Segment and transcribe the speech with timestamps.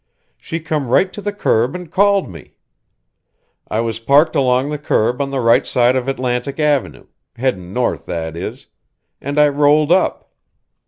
[0.35, 2.55] She come right to the curb and called me.
[3.69, 8.07] I was parked along the curb on the right side of Atlantic Avenue headin' north,
[8.07, 8.65] that is
[9.21, 10.31] and I rolled up.